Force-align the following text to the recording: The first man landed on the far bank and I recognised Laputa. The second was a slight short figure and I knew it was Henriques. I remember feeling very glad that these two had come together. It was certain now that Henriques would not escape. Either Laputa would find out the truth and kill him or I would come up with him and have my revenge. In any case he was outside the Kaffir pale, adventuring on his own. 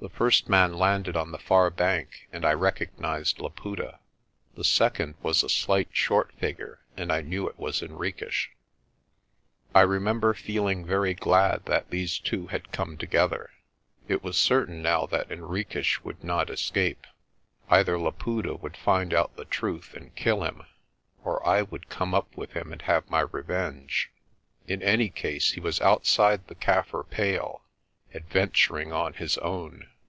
The 0.00 0.10
first 0.10 0.50
man 0.50 0.74
landed 0.74 1.16
on 1.16 1.32
the 1.32 1.38
far 1.38 1.70
bank 1.70 2.28
and 2.30 2.44
I 2.44 2.52
recognised 2.52 3.40
Laputa. 3.40 4.00
The 4.54 4.62
second 4.62 5.14
was 5.22 5.42
a 5.42 5.48
slight 5.48 5.88
short 5.92 6.30
figure 6.34 6.80
and 6.94 7.10
I 7.10 7.22
knew 7.22 7.48
it 7.48 7.58
was 7.58 7.80
Henriques. 7.80 8.48
I 9.74 9.80
remember 9.80 10.34
feeling 10.34 10.84
very 10.84 11.14
glad 11.14 11.64
that 11.64 11.88
these 11.88 12.18
two 12.18 12.48
had 12.48 12.70
come 12.70 12.98
together. 12.98 13.48
It 14.06 14.22
was 14.22 14.36
certain 14.36 14.82
now 14.82 15.06
that 15.06 15.30
Henriques 15.30 16.04
would 16.04 16.22
not 16.22 16.50
escape. 16.50 17.06
Either 17.70 17.98
Laputa 17.98 18.56
would 18.56 18.76
find 18.76 19.14
out 19.14 19.34
the 19.36 19.46
truth 19.46 19.94
and 19.94 20.14
kill 20.14 20.44
him 20.44 20.64
or 21.24 21.44
I 21.48 21.62
would 21.62 21.88
come 21.88 22.12
up 22.12 22.36
with 22.36 22.52
him 22.52 22.72
and 22.72 22.82
have 22.82 23.08
my 23.08 23.20
revenge. 23.22 24.10
In 24.68 24.82
any 24.82 25.08
case 25.08 25.52
he 25.52 25.60
was 25.60 25.80
outside 25.80 26.46
the 26.48 26.54
Kaffir 26.54 27.08
pale, 27.08 27.62
adventuring 28.14 28.92
on 28.92 29.14
his 29.14 29.38
own. 29.38 29.88